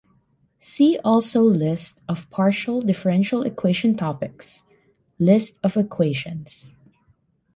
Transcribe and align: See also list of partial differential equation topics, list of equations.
See 0.59 0.97
also 1.03 1.43
list 1.43 2.01
of 2.09 2.27
partial 2.31 2.81
differential 2.81 3.43
equation 3.43 3.95
topics, 3.95 4.63
list 5.19 5.59
of 5.63 5.77
equations. 5.77 6.73